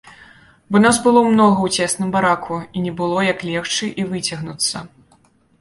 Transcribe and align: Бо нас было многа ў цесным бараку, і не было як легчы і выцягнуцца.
Бо 0.71 0.79
нас 0.85 0.97
было 1.07 1.21
многа 1.27 1.59
ў 1.67 1.83
цесным 1.83 2.09
бараку, 2.17 2.57
і 2.79 2.83
не 2.87 2.97
было 3.03 3.27
як 3.31 3.47
легчы 3.51 3.91
і 4.03 4.11
выцягнуцца. 4.15 4.87